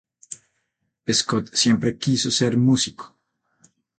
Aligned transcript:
Scott 1.09 1.53
siempre 1.53 1.95
quiso 1.99 2.31
ser 2.31 2.57
músico. 2.57 3.15